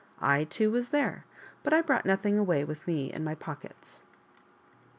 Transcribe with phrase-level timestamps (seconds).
[0.19, 1.25] I, too, was there,
[1.61, 4.01] but I brought nothing away with me in my pockets.